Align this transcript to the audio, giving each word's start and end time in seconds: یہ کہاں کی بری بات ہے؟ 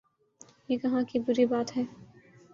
یہ 0.69 0.77
کہاں 0.77 1.03
کی 1.03 1.19
بری 1.19 1.45
بات 1.45 1.77
ہے؟ 1.77 1.83